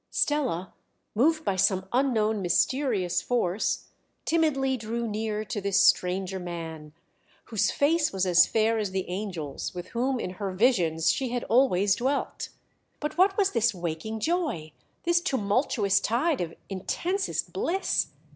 Stella, 0.09 0.73
moved 1.13 1.45
by 1.45 1.55
some 1.55 1.87
unknown, 1.93 2.41
mysterious 2.41 3.21
force, 3.21 3.89
timidly 4.25 4.75
drew 4.75 5.07
near 5.07 5.45
to 5.45 5.61
this 5.61 5.79
stranger 5.79 6.39
man, 6.39 6.91
whose 7.45 7.69
face 7.69 8.11
was 8.11 8.25
as 8.25 8.47
fair 8.47 8.79
as 8.79 8.89
the 8.89 9.07
angels 9.09 9.75
with 9.75 9.89
whom 9.89 10.19
in 10.19 10.31
her 10.31 10.51
visions 10.53 11.11
she 11.11 11.29
had 11.29 11.43
always 11.43 11.93
dwelt. 11.95 12.49
But 12.99 13.19
what 13.19 13.37
was 13.37 13.51
this 13.51 13.75
waking 13.75 14.21
joy 14.21 14.71
this 15.03 15.21
tumultuous 15.21 15.99
tide 15.99 16.41
of 16.41 16.55
intensest 16.67 17.53
bliss? 17.53 18.07